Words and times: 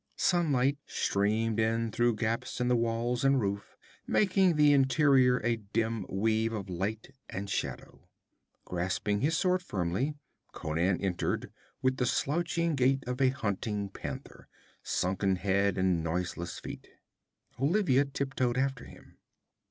Sunlight 0.17 0.79
streamed 0.87 1.59
in 1.59 1.91
through 1.91 2.15
gaps 2.15 2.59
in 2.59 2.69
the 2.69 2.75
walls 2.75 3.23
and 3.23 3.39
roof, 3.39 3.77
making 4.07 4.55
the 4.55 4.73
interior 4.73 5.37
a 5.43 5.57
dim 5.57 6.07
weave 6.09 6.53
of 6.53 6.71
light 6.71 7.13
and 7.29 7.47
shadow. 7.51 8.09
Grasping 8.65 9.21
his 9.21 9.37
sword 9.37 9.61
firmly, 9.61 10.15
Conan 10.53 10.99
entered, 10.99 11.51
with 11.83 11.97
the 11.97 12.07
slouching 12.07 12.73
gait 12.73 13.03
of 13.05 13.21
a 13.21 13.29
hunting 13.29 13.89
panther, 13.89 14.47
sunken 14.81 15.35
head 15.35 15.77
and 15.77 16.03
noiseless 16.03 16.59
feet. 16.59 16.89
Olivia 17.59 18.03
tiptoed 18.05 18.57
after 18.57 18.85
him. 18.85 19.19